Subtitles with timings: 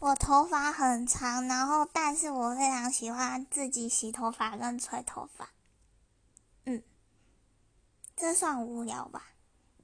[0.00, 5.50] 我头发很长然后但是我非常喜欢自己洗头发跟吹头发。
[6.64, 6.82] 嗯。
[8.16, 9.22] 这算无聊吧？